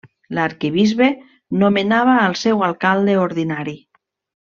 L'Arquebisbe 0.37 1.09
nomenava 1.65 2.19
el 2.25 2.37
seu 2.47 2.67
Alcalde 2.73 3.23
Ordinari. 3.29 3.81